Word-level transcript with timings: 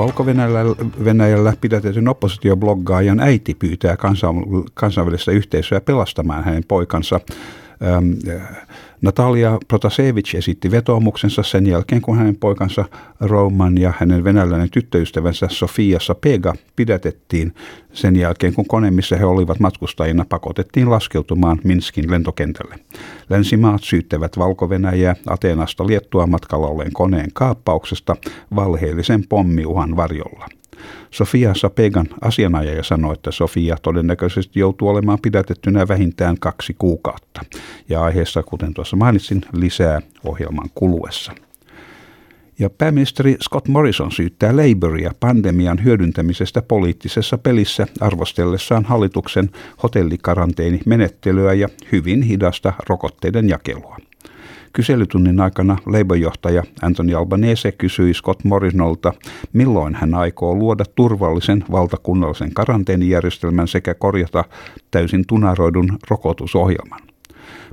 Valko-Venäjällä 0.00 1.52
pidätetyn 1.60 2.08
oppositiobloggaajan 2.08 3.20
äiti 3.20 3.54
pyytää 3.54 3.96
kansainvälistä 4.74 5.32
yhteisöä 5.32 5.80
pelastamaan 5.80 6.44
hänen 6.44 6.64
poikansa 6.68 7.20
Natalia 9.02 9.58
Protasevich 9.68 10.36
esitti 10.36 10.70
vetoomuksensa 10.70 11.42
sen 11.42 11.66
jälkeen, 11.66 12.02
kun 12.02 12.16
hänen 12.16 12.36
poikansa 12.36 12.84
Roman 13.20 13.78
ja 13.78 13.92
hänen 13.98 14.24
venäläinen 14.24 14.70
tyttöystävänsä 14.70 15.46
Sofia 15.50 16.00
Sapega 16.00 16.54
pidätettiin 16.76 17.54
sen 17.92 18.16
jälkeen, 18.16 18.54
kun 18.54 18.66
kone, 18.66 18.90
missä 18.90 19.16
he 19.16 19.24
olivat 19.24 19.60
matkustajina, 19.60 20.26
pakotettiin 20.28 20.90
laskeutumaan 20.90 21.60
Minskin 21.64 22.10
lentokentälle. 22.10 22.74
Länsimaat 23.30 23.82
syyttävät 23.82 24.38
valko 24.38 24.68
Ateenasta 25.26 25.86
Liettua 25.86 26.26
matkalla 26.26 26.66
olleen 26.66 26.92
koneen 26.92 27.30
kaappauksesta 27.32 28.16
valheellisen 28.56 29.24
pommiuhan 29.28 29.96
varjolla. 29.96 30.59
Sofia 31.10 31.54
Sapegan 31.54 32.06
asianajaja 32.20 32.82
sanoi, 32.82 33.14
että 33.14 33.30
Sofia 33.30 33.76
todennäköisesti 33.82 34.60
joutuu 34.60 34.88
olemaan 34.88 35.18
pidätettynä 35.22 35.88
vähintään 35.88 36.36
kaksi 36.40 36.74
kuukautta. 36.78 37.40
Ja 37.88 38.02
aiheessa, 38.02 38.42
kuten 38.42 38.74
tuossa 38.74 38.96
mainitsin, 38.96 39.42
lisää 39.52 40.02
ohjelman 40.24 40.70
kuluessa. 40.74 41.32
Ja 42.58 42.70
pääministeri 42.70 43.36
Scott 43.42 43.68
Morrison 43.68 44.12
syyttää 44.12 44.56
Labouria 44.56 45.12
pandemian 45.20 45.84
hyödyntämisestä 45.84 46.62
poliittisessa 46.62 47.38
pelissä 47.38 47.86
arvostellessaan 48.00 48.84
hallituksen 48.84 49.50
hotellikaranteenimenettelyä 49.82 51.52
ja 51.52 51.68
hyvin 51.92 52.22
hidasta 52.22 52.72
rokotteiden 52.88 53.48
jakelua. 53.48 53.96
Kyselytunnin 54.72 55.40
aikana 55.40 55.76
Labour-johtaja 55.86 56.62
Anthony 56.82 57.14
Albanese 57.14 57.72
kysyi 57.72 58.14
Scott 58.14 58.44
Morrisonolta, 58.44 59.12
milloin 59.52 59.94
hän 59.94 60.14
aikoo 60.14 60.54
luoda 60.54 60.84
turvallisen 60.94 61.64
valtakunnallisen 61.70 62.54
karanteenijärjestelmän 62.54 63.68
sekä 63.68 63.94
korjata 63.94 64.44
täysin 64.90 65.24
tunaroidun 65.26 65.98
rokotusohjelman. 66.10 67.00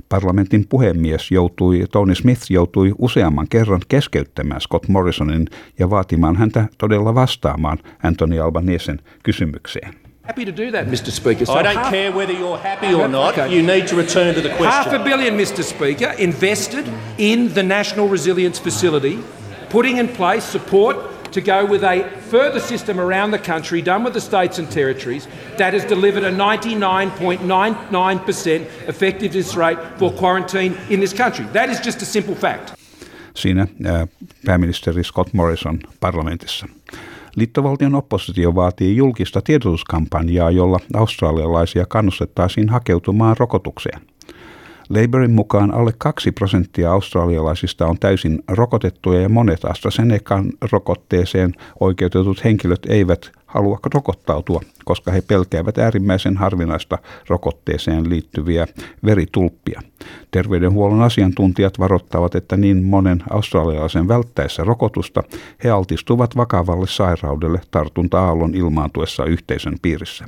Parlamentin 0.08 0.66
puhemies 0.68 1.30
joutui, 1.30 1.84
Tony 1.92 2.14
Smith 2.14 2.50
joutui 2.50 2.94
useamman 2.98 3.46
kerran 3.48 3.80
keskeyttämään 3.88 4.60
Scott 4.60 4.88
Morrisonin 4.88 5.46
ja 5.78 5.90
vaatimaan 5.90 6.36
häntä 6.36 6.68
todella 6.78 7.14
vastaamaan 7.14 7.78
Anthony 8.02 8.40
Albanesen 8.40 8.98
kysymykseen. 9.22 10.07
Happy 10.28 10.44
to 10.44 10.52
do 10.52 10.70
that, 10.72 10.88
Mr. 10.88 11.10
Speaker. 11.10 11.46
So 11.46 11.54
I 11.54 11.62
don't 11.62 11.74
half, 11.74 11.90
care 11.90 12.12
whether 12.12 12.34
you're 12.34 12.58
happy 12.58 12.92
or 12.92 13.08
not. 13.08 13.32
Okay. 13.32 13.50
You 13.50 13.62
need 13.62 13.88
to 13.88 13.96
return 13.96 14.34
to 14.34 14.42
the 14.42 14.50
question. 14.50 14.66
Half 14.66 14.92
a 14.92 14.98
billion, 15.02 15.38
Mr. 15.38 15.64
Speaker, 15.64 16.10
invested 16.18 16.86
in 17.16 17.54
the 17.54 17.62
National 17.62 18.08
Resilience 18.08 18.58
Facility, 18.58 19.20
putting 19.70 19.96
in 19.96 20.06
place 20.06 20.44
support 20.44 21.32
to 21.32 21.40
go 21.40 21.64
with 21.64 21.82
a 21.82 22.06
further 22.28 22.60
system 22.60 23.00
around 23.00 23.30
the 23.30 23.38
country 23.38 23.80
done 23.80 24.04
with 24.04 24.12
the 24.12 24.20
states 24.20 24.58
and 24.58 24.70
territories 24.70 25.26
that 25.56 25.72
has 25.72 25.86
delivered 25.86 26.24
a 26.24 26.30
99.99% 26.30 28.66
effectiveness 28.86 29.56
rate 29.56 29.78
for 29.96 30.12
quarantine 30.12 30.76
in 30.90 31.00
this 31.00 31.14
country. 31.14 31.46
That 31.54 31.70
is 31.70 31.80
just 31.80 32.02
a 32.02 32.04
simple 32.04 32.34
fact. 32.34 32.74
Siinä 33.34 33.62
uh, 33.62 33.68
pääministeri 34.44 35.04
Scott 35.04 35.32
Morrison 35.32 35.80
parlamentissa. 36.00 36.66
Liittovaltion 37.36 37.94
oppositio 37.94 38.54
vaatii 38.54 38.96
julkista 38.96 39.40
tiedotuskampanjaa, 39.40 40.50
jolla 40.50 40.78
australialaisia 40.94 41.86
kannustettaisiin 41.86 42.68
hakeutumaan 42.68 43.36
rokotukseen. 43.38 44.00
Labourin 44.90 45.30
mukaan 45.30 45.74
alle 45.74 45.92
2 45.98 46.32
prosenttia 46.32 46.92
australialaisista 46.92 47.86
on 47.86 47.98
täysin 47.98 48.42
rokotettuja 48.48 49.20
ja 49.20 49.28
monet 49.28 49.64
AstraZenecan 49.64 50.52
rokotteeseen 50.72 51.54
oikeutetut 51.80 52.44
henkilöt 52.44 52.86
eivät 52.88 53.32
halua 53.48 53.78
rokottautua, 53.94 54.60
koska 54.84 55.12
he 55.12 55.20
pelkäävät 55.20 55.78
äärimmäisen 55.78 56.36
harvinaista 56.36 56.98
rokotteeseen 57.28 58.08
liittyviä 58.10 58.66
veritulppia. 59.04 59.80
Terveydenhuollon 60.30 61.02
asiantuntijat 61.02 61.78
varoittavat, 61.78 62.34
että 62.34 62.56
niin 62.56 62.84
monen 62.84 63.22
australialaisen 63.30 64.08
välttäessä 64.08 64.64
rokotusta 64.64 65.22
he 65.64 65.70
altistuvat 65.70 66.36
vakavalle 66.36 66.86
sairaudelle 66.86 67.60
tartunta-aallon 67.70 68.54
ilmaantuessa 68.54 69.24
yhteisön 69.24 69.74
piirissä. 69.82 70.24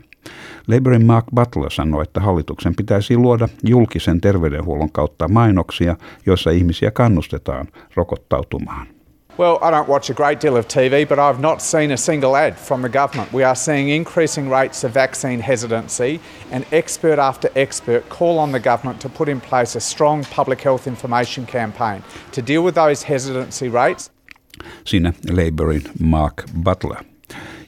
Labourin 0.69 1.07
Mark 1.07 1.25
Butler 1.35 1.71
sanoi, 1.71 2.03
että 2.03 2.21
hallituksen 2.21 2.77
pitäisi 2.77 3.17
luoda 3.17 3.49
julkisen 3.65 4.21
terveydenhuollon 4.21 4.93
kautta 4.93 5.29
mainoksia, 5.29 5.97
joissa 6.27 6.51
ihmisiä 6.51 6.91
kannustetaan 6.91 7.67
rokottautumaan. 7.95 9.00
Well, 9.37 9.59
I 9.63 9.71
don't 9.71 9.89
watch 9.89 10.11
a 10.11 10.15
great 10.15 10.41
deal 10.41 10.57
of 10.57 10.69
TV, 10.69 11.09
but 11.09 11.19
I've 11.19 11.41
not 11.41 11.63
seen 11.63 11.93
a 11.93 11.97
single 11.97 12.37
ad 12.37 12.59
from 12.59 12.83
the 12.83 12.89
government. 12.89 13.33
We 13.33 13.43
are 13.43 13.55
seeing 13.55 13.89
increasing 13.89 14.51
rates 14.51 14.85
of 14.85 14.93
vaccine 14.95 15.41
hesitancy, 15.41 16.21
and 16.53 16.65
expert 16.73 17.19
after 17.19 17.49
expert 17.55 18.09
call 18.09 18.39
on 18.39 18.53
the 18.53 18.61
government 18.61 19.01
to 19.01 19.09
put 19.09 19.29
in 19.29 19.41
place 19.41 19.77
a 19.77 19.81
strong 19.81 20.25
public 20.37 20.61
health 20.61 20.87
information 20.87 21.47
campaign 21.47 22.03
to 22.33 22.43
deal 22.47 22.63
with 22.65 22.75
those 22.75 23.07
hesitancy 23.09 23.69
rates. 23.69 24.11
Siinä 24.85 25.13
Labourin 25.31 25.83
Mark 26.01 26.45
Butler. 26.63 27.05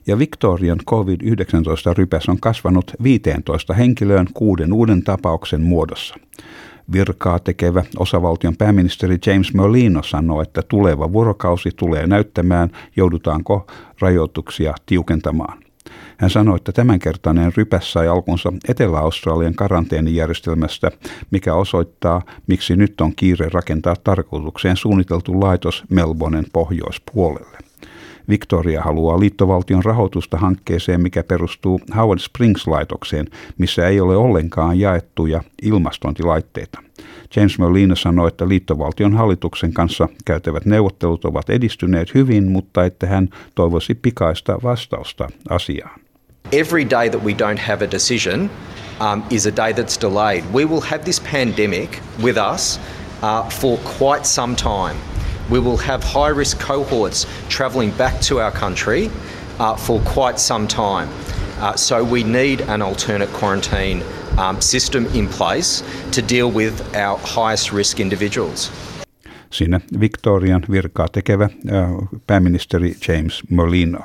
ja 0.06 0.18
Victorian 0.18 0.78
COVID-19-rypäs 0.90 2.28
on 2.28 2.40
kasvanut 2.40 2.92
15 3.02 3.76
henkilöön 3.76 4.26
kuuden 4.34 4.72
uuden 4.72 5.02
tapauksen 5.02 5.60
muodossa. 5.60 6.14
Virkaa 6.92 7.38
tekevä 7.38 7.84
osavaltion 7.98 8.56
pääministeri 8.56 9.18
James 9.26 9.54
Merlino 9.54 10.02
sanoi, 10.02 10.42
että 10.42 10.62
tuleva 10.62 11.12
vuorokausi 11.12 11.70
tulee 11.76 12.06
näyttämään, 12.06 12.70
joudutaanko 12.96 13.66
rajoituksia 14.00 14.74
tiukentamaan. 14.86 15.58
Hän 16.16 16.30
sanoi, 16.30 16.56
että 16.56 16.72
tämänkertainen 16.72 17.52
rypäs 17.56 17.92
sai 17.92 18.08
alkunsa 18.08 18.52
Etelä-Australian 18.68 19.54
karanteenijärjestelmästä, 19.54 20.90
mikä 21.30 21.54
osoittaa, 21.54 22.22
miksi 22.46 22.76
nyt 22.76 23.00
on 23.00 23.14
kiire 23.16 23.48
rakentaa 23.52 23.96
tarkoitukseen 24.04 24.76
suunniteltu 24.76 25.40
laitos 25.40 25.84
Melbournen 25.88 26.46
pohjoispuolelle. 26.52 27.71
Victoria 28.28 28.82
haluaa 28.82 29.20
liittovaltion 29.20 29.84
rahoitusta 29.84 30.36
hankkeeseen, 30.36 31.00
mikä 31.00 31.22
perustuu 31.22 31.80
Howard 31.96 32.20
Springs-laitokseen, 32.20 33.26
missä 33.58 33.88
ei 33.88 34.00
ole 34.00 34.16
ollenkaan 34.16 34.80
jaettuja 34.80 35.42
ilmastointilaitteita. 35.62 36.82
James 37.36 37.58
Molina 37.58 37.94
sanoi, 37.94 38.28
että 38.28 38.48
liittovaltion 38.48 39.12
hallituksen 39.12 39.72
kanssa 39.72 40.08
käytävät 40.24 40.64
neuvottelut 40.64 41.24
ovat 41.24 41.50
edistyneet 41.50 42.14
hyvin, 42.14 42.48
mutta 42.48 42.84
että 42.84 43.06
hän 43.06 43.28
toivoisi 43.54 43.94
pikaista 43.94 44.58
vastausta 44.62 45.28
asiaan. 45.48 46.00
Every 46.52 46.90
day 46.90 47.10
that 47.10 47.24
we 47.24 47.32
don't 47.32 47.58
have 47.58 47.84
a 47.84 47.90
decision 47.90 48.50
um, 49.00 49.22
is 49.30 49.46
a 49.46 49.56
day 49.56 49.72
that's 49.72 49.96
delayed. 50.00 50.44
We 50.52 50.64
will 50.64 50.80
have 50.80 51.04
this 51.04 51.20
pandemic 51.20 52.00
with 52.22 52.38
us 52.54 52.80
uh, 53.22 53.48
for 53.48 53.78
quite 53.78 54.24
some 54.24 54.54
time. 54.54 55.11
We 55.50 55.58
will 55.60 55.76
have 55.76 56.04
high 56.04 56.38
risk 56.38 56.66
cohorts 56.66 57.26
travelling 57.48 57.92
back 57.96 58.20
to 58.28 58.40
our 58.40 58.52
country 58.60 59.10
uh, 59.58 59.76
for 59.76 60.00
quite 60.14 60.38
some 60.38 60.66
time. 60.66 61.08
Uh, 61.60 61.76
so 61.76 62.04
we 62.04 62.24
need 62.24 62.60
an 62.68 62.82
alternate 62.82 63.32
quarantine 63.32 64.02
um, 64.38 64.60
system 64.60 65.06
in 65.14 65.28
place 65.28 65.84
to 66.10 66.22
deal 66.28 66.50
with 66.50 66.96
our 66.96 67.18
highest 67.18 67.72
risk 67.72 68.00
individuals. 68.00 68.72
Siinä 69.50 69.80
Victorian 70.00 70.62
virkaa 70.70 71.08
tekevä 71.08 71.44
äh, 71.44 71.90
pääministeri 72.26 72.94
James 73.08 73.42
Molino. 73.50 74.00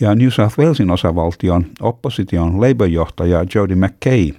Ja 0.00 0.14
New 0.14 0.30
South 0.30 0.58
Walesin 0.58 0.90
osavaltion 0.90 1.66
opposition 1.80 2.60
Labour-johtaja 2.60 3.46
Jody 3.54 3.74
McKay 3.74 4.32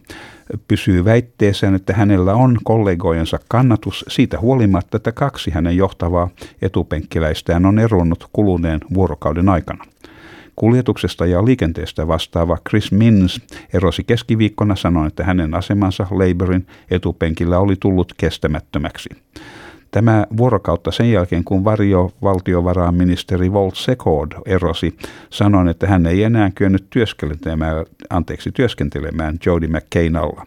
pysyy 0.67 1.05
väitteeseen, 1.05 1.75
että 1.75 1.93
hänellä 1.93 2.33
on 2.33 2.57
kollegojensa 2.63 3.39
kannatus 3.47 4.05
siitä 4.07 4.39
huolimatta, 4.39 4.97
että 4.97 5.11
kaksi 5.11 5.51
hänen 5.51 5.77
johtavaa 5.77 6.29
etupenkkiläistään 6.61 7.65
on 7.65 7.79
eronnut 7.79 8.29
kuluneen 8.33 8.79
vuorokauden 8.93 9.49
aikana. 9.49 9.85
Kuljetuksesta 10.55 11.25
ja 11.25 11.45
liikenteestä 11.45 12.07
vastaava 12.07 12.57
Chris 12.69 12.91
Minns 12.91 13.41
erosi 13.73 14.03
keskiviikkona 14.03 14.75
sanoen, 14.75 15.07
että 15.07 15.23
hänen 15.23 15.53
asemansa 15.53 16.07
Labourin 16.11 16.67
etupenkillä 16.91 17.59
oli 17.59 17.75
tullut 17.79 18.13
kestämättömäksi. 18.17 19.09
Tämä 19.91 20.25
vuorokautta 20.37 20.91
sen 20.91 21.11
jälkeen, 21.11 21.43
kun 21.43 21.63
varjo 21.63 22.11
valtiovarainministeri 22.21 23.53
Volt 23.53 23.75
Sekod 23.75 24.31
erosi, 24.45 24.97
sanoin, 25.29 25.67
että 25.67 25.87
hän 25.87 26.05
ei 26.05 26.23
enää 26.23 26.51
kyennyt 26.55 26.85
työskentelemään, 26.89 27.85
anteeksi, 28.09 28.51
työskentelemään 28.51 29.37
Jody 29.45 29.67
McCain 29.67 30.15
alla. 30.15 30.45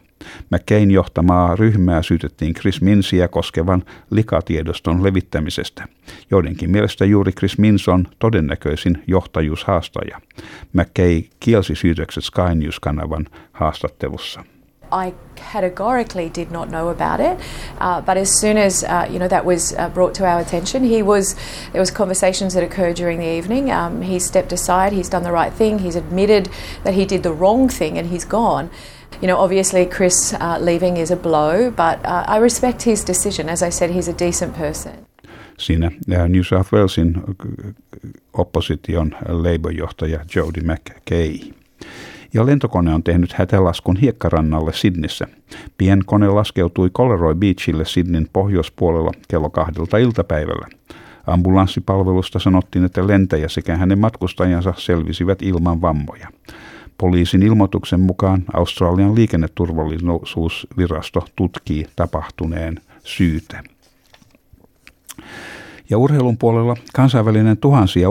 McCain 0.50 0.90
johtamaa 0.90 1.56
ryhmää 1.56 2.02
syytettiin 2.02 2.54
Chris 2.54 2.82
Minsiä 2.82 3.28
koskevan 3.28 3.82
likatiedoston 4.10 5.02
levittämisestä. 5.02 5.88
Joidenkin 6.30 6.70
mielestä 6.70 7.04
juuri 7.04 7.32
Chris 7.32 7.58
Mins 7.58 7.88
on 7.88 8.06
todennäköisin 8.18 9.02
johtajuushaastaja. 9.06 10.20
McKay 10.72 11.22
kielsi 11.40 11.74
syytökset 11.74 12.24
Sky 12.24 12.54
News-kanavan 12.54 13.26
haastattelussa. 13.52 14.44
I 14.92 15.14
categorically 15.34 16.28
did 16.28 16.50
not 16.50 16.70
know 16.70 16.88
about 16.88 17.20
it. 17.20 17.38
Uh, 17.78 18.00
but 18.00 18.16
as 18.16 18.30
soon 18.30 18.56
as 18.56 18.84
uh, 18.84 19.08
you 19.10 19.18
know 19.18 19.28
that 19.28 19.44
was 19.44 19.72
uh, 19.72 19.88
brought 19.88 20.14
to 20.14 20.24
our 20.26 20.40
attention, 20.40 20.84
he 20.84 21.02
was 21.02 21.34
there 21.72 21.80
was 21.80 21.90
conversations 21.90 22.54
that 22.54 22.62
occurred 22.62 22.96
during 22.96 23.18
the 23.18 23.26
evening. 23.26 23.70
Um, 23.70 24.02
he 24.02 24.18
stepped 24.18 24.52
aside. 24.52 24.92
He's 24.92 25.08
done 25.08 25.22
the 25.22 25.32
right 25.32 25.52
thing. 25.52 25.80
He's 25.80 25.96
admitted 25.96 26.48
that 26.84 26.94
he 26.94 27.04
did 27.04 27.22
the 27.22 27.32
wrong 27.32 27.68
thing, 27.68 27.98
and 27.98 28.08
he's 28.08 28.24
gone. 28.24 28.70
You 29.20 29.28
know, 29.28 29.38
obviously, 29.38 29.86
Chris 29.86 30.34
uh, 30.34 30.58
leaving 30.60 30.96
is 30.96 31.10
a 31.10 31.16
blow, 31.16 31.70
but 31.70 32.04
uh, 32.04 32.24
I 32.26 32.38
respect 32.38 32.82
his 32.82 33.04
decision. 33.04 33.48
As 33.48 33.62
I 33.62 33.70
said, 33.70 33.90
he's 33.90 34.08
a 34.08 34.12
decent 34.12 34.54
person. 34.54 35.06
Siinä 35.56 35.90
New 36.28 36.42
South 36.42 36.72
Walesin 36.72 37.22
opposition 38.32 39.14
Labour-johtaja 39.28 40.24
Jody 40.26 40.60
McKay. 40.60 41.61
Ja 42.34 42.46
lentokone 42.46 42.94
on 42.94 43.02
tehnyt 43.02 43.32
hätälaskun 43.32 43.96
hiekkarannalle 43.96 44.72
Sidnissä. 44.72 45.26
Pien 45.78 46.02
kone 46.06 46.28
laskeutui 46.28 46.90
Coleroy 46.90 47.34
Beachille 47.34 47.84
Sidnin 47.84 48.28
pohjoispuolella 48.32 49.10
kello 49.28 49.50
kahdelta 49.50 49.98
iltapäivällä. 49.98 50.66
Ambulanssipalvelusta 51.26 52.38
sanottiin, 52.38 52.84
että 52.84 53.06
lentäjä 53.06 53.48
sekä 53.48 53.76
hänen 53.76 53.98
matkustajansa 53.98 54.74
selvisivät 54.76 55.42
ilman 55.42 55.80
vammoja. 55.80 56.28
Poliisin 56.98 57.42
ilmoituksen 57.42 58.00
mukaan 58.00 58.44
Australian 58.54 59.14
liikenneturvallisuusvirasto 59.14 61.26
tutkii 61.36 61.86
tapahtuneen 61.96 62.80
syytä. 63.04 63.62
Ja 65.92 65.98
urheilun 65.98 66.38
puolella 66.38 66.76
kansainvälinen 66.94 67.56
tuhansia 67.56 68.08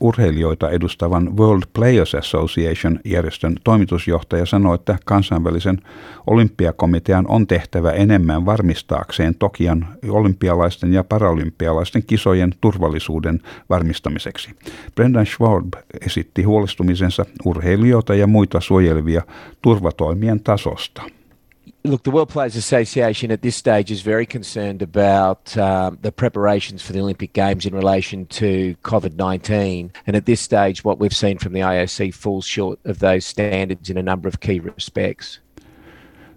urheilijoita 0.00 0.70
edustavan 0.70 1.36
World 1.36 1.62
Players 1.72 2.14
Association 2.14 3.00
järjestön 3.04 3.56
toimitusjohtaja 3.64 4.46
sanoi, 4.46 4.74
että 4.74 4.98
kansainvälisen 5.04 5.78
olympiakomitean 6.26 7.26
on 7.28 7.46
tehtävä 7.46 7.90
enemmän 7.92 8.46
varmistaakseen 8.46 9.34
Tokian 9.34 9.86
olympialaisten 10.08 10.92
ja 10.92 11.04
paralympialaisten 11.04 12.02
kisojen 12.06 12.54
turvallisuuden 12.60 13.40
varmistamiseksi. 13.70 14.50
Brendan 14.94 15.26
Schwab 15.26 15.74
esitti 16.06 16.42
huolestumisensa 16.42 17.24
urheilijoita 17.44 18.14
ja 18.14 18.26
muita 18.26 18.60
suojelevia 18.60 19.22
turvatoimien 19.62 20.40
tasosta. 20.40 21.02
Look, 21.84 22.02
the 22.02 22.10
World 22.10 22.30
Players 22.30 22.56
Association 22.56 23.30
at 23.30 23.42
this 23.42 23.56
stage 23.56 23.90
is 23.90 24.00
very 24.00 24.26
concerned 24.26 24.82
about 24.82 25.56
um, 25.56 25.98
the 26.00 26.10
preparations 26.10 26.82
for 26.82 26.92
the 26.92 27.00
Olympic 27.00 27.32
Games 27.32 27.66
in 27.66 27.74
relation 27.74 28.26
to 28.26 28.74
COVID 28.82 29.16
19. 29.16 29.92
And 30.06 30.16
at 30.16 30.26
this 30.26 30.40
stage, 30.40 30.84
what 30.84 30.98
we've 30.98 31.16
seen 31.16 31.38
from 31.38 31.52
the 31.52 31.60
IOC 31.60 32.14
falls 32.14 32.46
short 32.46 32.78
of 32.84 32.98
those 32.98 33.24
standards 33.24 33.90
in 33.90 33.98
a 33.98 34.02
number 34.02 34.28
of 34.28 34.40
key 34.40 34.60
respects. 34.60 35.40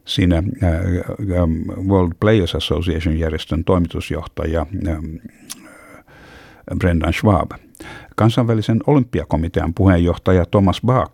Siinä 0.05 0.43
uh, 0.63 1.41
um, 1.43 1.87
World 1.87 2.13
Players 2.19 2.55
Association 2.55 3.19
järjestön 3.19 3.63
toimitusjohtaja 3.63 4.61
um, 4.61 5.19
Brendan 6.79 7.13
Schwab 7.13 7.51
Kansainvälisen 8.17 8.79
olympiakomitean 8.87 9.73
puheenjohtaja 9.73 10.45
Thomas 10.45 10.81
Bach 10.85 11.11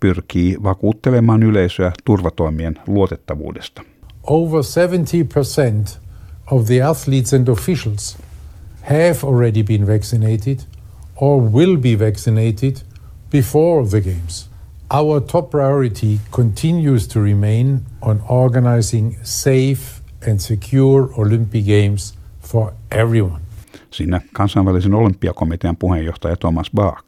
pyrkii 0.00 0.56
vakuuttelemaan 0.62 1.42
yleisöä 1.42 1.92
turvatoimien 2.04 2.78
luotettavuudesta. 2.86 3.82
Over 4.22 4.62
70% 5.94 5.98
of 6.50 6.66
the 6.66 6.82
athletes 6.82 7.34
and 7.34 7.48
officials 7.48 8.18
have 8.80 9.16
already 9.24 9.62
been 9.62 9.86
vaccinated 9.86 10.58
or 11.16 11.42
will 11.42 11.76
be 11.76 11.98
vaccinated 11.98 12.76
before 13.30 13.88
the 13.88 14.00
games. 14.00 14.50
Our 14.90 15.20
top 15.20 15.50
priority 15.50 16.18
continues 16.30 17.08
to 17.08 17.20
remain 17.20 17.80
on 18.00 18.22
organizing 18.28 19.16
safe 19.22 19.82
and 20.30 20.38
secure 20.38 21.08
Olympic 21.16 21.66
Games 21.66 22.14
for 22.40 22.72
everyone 22.90 23.47
siinä 23.90 24.20
kansainvälisen 24.32 24.94
olympiakomitean 24.94 25.76
puheenjohtaja 25.76 26.36
Thomas 26.36 26.70
Bach. 26.74 27.04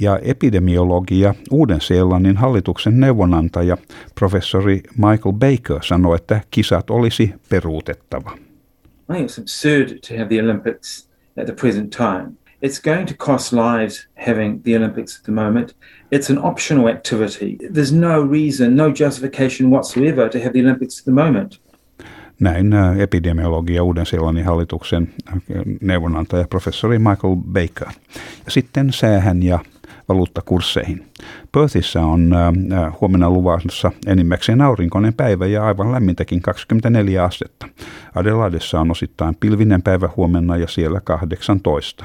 Ja 0.00 0.18
epidemiologia 0.18 1.34
Uuden-Seelannin 1.50 2.36
hallituksen 2.36 3.00
neuvonantaja 3.00 3.76
professori 4.14 4.82
Michael 4.96 5.32
Baker 5.32 5.82
sanoi, 5.82 6.16
että 6.16 6.40
kisat 6.50 6.90
olisi 6.90 7.34
peruutettava. 7.48 8.32
I 9.10 9.14
think 9.14 9.30
it's 9.30 9.40
absurd 9.40 9.88
to 10.08 10.14
have 10.18 10.28
the 10.28 10.42
Olympics 10.42 11.08
at 11.40 11.46
the 11.46 11.54
present 11.54 11.90
time. 11.90 12.32
It's 12.62 12.80
going 12.80 13.06
to 13.06 13.14
cost 13.14 13.52
lives 13.52 14.08
having 14.26 14.62
the 14.62 14.76
Olympics 14.76 15.18
at 15.18 15.24
the 15.24 15.32
moment. 15.32 15.76
It's 16.10 16.30
an 16.30 16.38
optional 16.38 16.88
activity. 16.88 17.56
There's 17.72 17.92
no 17.92 18.20
reason, 18.30 18.76
no 18.76 18.90
justification 18.90 19.70
whatsoever 19.70 20.28
to 20.28 20.38
have 20.38 20.52
the 20.52 20.60
Olympics 20.60 20.98
at 20.98 21.04
the 21.04 21.12
moment. 21.12 21.58
Näin 22.40 22.72
äh, 22.72 23.00
epidemiologia 23.00 23.82
Uuden-Seelannin 23.82 24.44
hallituksen 24.44 25.14
neuvonantaja 25.80 26.46
professori 26.50 26.98
Michael 26.98 27.36
Baker. 27.36 27.88
Ja 28.44 28.50
sitten 28.50 28.92
säähän 28.92 29.42
ja 29.42 29.58
valuuttakursseihin. 30.08 31.06
Perthissä 31.52 32.00
on 32.00 32.34
huomenna 33.00 33.30
luvassa 33.30 33.92
enimmäkseen 34.06 34.60
aurinkoinen 34.60 35.14
päivä 35.14 35.46
ja 35.46 35.66
aivan 35.66 35.92
lämmintäkin 35.92 36.42
24 36.42 37.24
astetta. 37.24 37.68
Adelaidessa 38.14 38.80
on 38.80 38.90
osittain 38.90 39.34
pilvinen 39.34 39.82
päivä 39.82 40.08
huomenna 40.16 40.56
ja 40.56 40.68
siellä 40.68 41.00
18. 41.00 42.04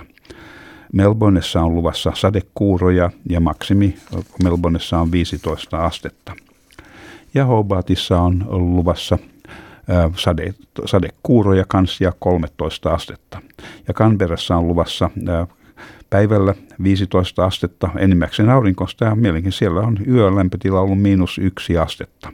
Melbourneessa 0.94 1.62
on 1.62 1.76
luvassa 1.76 2.12
sadekuuroja 2.16 3.10
ja 3.30 3.40
maksimi 3.40 3.96
Melbourneessa 4.44 5.00
on 5.00 5.12
15 5.12 5.86
astetta. 5.86 6.34
Ja 7.34 7.46
Hobartissa 7.46 8.22
on 8.22 8.46
luvassa 8.50 9.18
sade, 10.16 10.54
sadekuuroja 10.86 11.66
kanssa 11.68 12.14
13 12.20 12.94
astetta. 12.94 13.42
Ja 13.88 13.94
Canberrassa 13.94 14.56
on 14.56 14.68
luvassa 14.68 15.10
päivällä 16.10 16.54
15 16.84 17.46
astetta 17.46 17.90
enimmäkseen 17.98 18.50
aurinkosta 18.50 19.06
ja 19.06 19.16
mielenkiin 19.16 19.52
siellä 19.52 19.82
on 19.82 19.98
yön 20.08 20.36
lämpötila 20.36 20.80
ollut 20.80 21.02
miinus 21.02 21.38
yksi 21.38 21.78
astetta. 21.78 22.32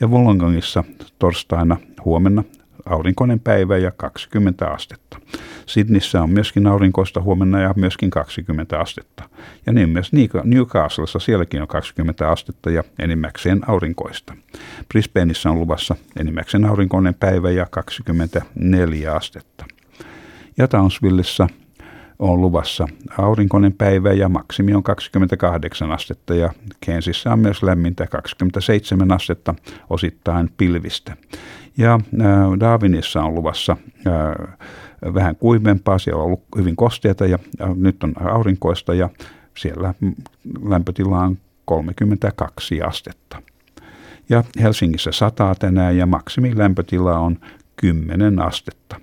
Ja 0.00 0.08
Wollongongissa 0.08 0.84
torstaina 1.18 1.76
huomenna 2.04 2.44
aurinkoinen 2.86 3.40
päivä 3.40 3.76
ja 3.76 3.90
20 3.90 4.70
astetta. 4.70 5.18
Sydneyssä 5.66 6.22
on 6.22 6.30
myöskin 6.30 6.66
aurinkoista 6.66 7.20
huomenna 7.20 7.60
ja 7.60 7.74
myöskin 7.76 8.10
20 8.10 8.80
astetta. 8.80 9.24
Ja 9.66 9.72
niin 9.72 9.88
myös 9.88 10.10
Newcastlessa 10.44 11.18
sielläkin 11.18 11.62
on 11.62 11.68
20 11.68 12.30
astetta 12.30 12.70
ja 12.70 12.84
enimmäkseen 12.98 13.70
aurinkoista. 13.70 14.36
Brisbaneissa 14.88 15.50
on 15.50 15.60
luvassa 15.60 15.96
enimmäkseen 16.20 16.64
aurinkoinen 16.64 17.14
päivä 17.14 17.50
ja 17.50 17.66
24 17.70 19.14
astetta. 19.14 19.64
Ja 20.58 20.68
Townsvillessa 20.68 21.48
on 22.18 22.40
luvassa 22.40 22.88
aurinkoinen 23.18 23.72
päivä 23.72 24.12
ja 24.12 24.28
maksimi 24.28 24.74
on 24.74 24.82
28 24.82 25.92
astetta 25.92 26.34
ja 26.34 26.52
Kensissä 26.80 27.32
on 27.32 27.38
myös 27.38 27.62
lämmintä 27.62 28.06
27 28.06 29.12
astetta 29.12 29.54
osittain 29.90 30.50
pilvistä. 30.56 31.16
Ja 31.78 31.94
äh, 31.94 32.60
Darwinissa 32.60 33.22
on 33.22 33.34
luvassa 33.34 33.76
äh, 34.06 35.14
vähän 35.14 35.36
kuivempaa, 35.36 35.98
siellä 35.98 36.20
on 36.20 36.26
ollut 36.26 36.44
hyvin 36.56 36.76
kosteita 36.76 37.26
ja 37.26 37.38
äh, 37.60 37.76
nyt 37.76 38.04
on 38.04 38.12
aurinkoista 38.20 38.94
ja 38.94 39.08
siellä 39.56 39.94
lämpötila 40.68 41.18
on 41.20 41.38
32 41.64 42.82
astetta. 42.82 43.42
Ja 44.28 44.44
Helsingissä 44.60 45.12
sataa 45.12 45.54
tänään 45.54 45.96
ja 45.96 46.06
maksimilämpötila 46.06 47.18
on 47.18 47.38
10 47.76 48.42
astetta. 48.42 49.00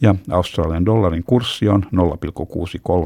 Ja 0.00 0.14
Australian 0.30 0.86
dollarin 0.86 1.24
kurssi 1.24 1.68
on 1.68 1.82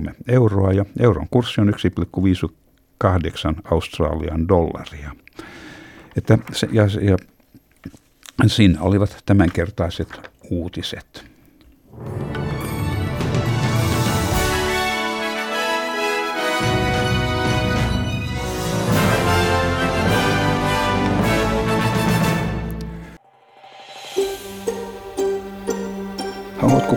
0,63 0.07 0.15
euroa 0.29 0.73
ja 0.73 0.85
euron 1.01 1.27
kurssi 1.31 1.61
on 1.61 1.69
1,58 1.69 3.61
Australian 3.71 4.49
dollaria. 4.49 5.11
Että 6.17 6.39
se, 6.53 6.69
ja, 6.73 6.83
ja 6.83 7.17
siinä 8.47 8.81
olivat 8.81 9.23
tämänkertaiset 9.27 10.31
uutiset. 10.51 11.32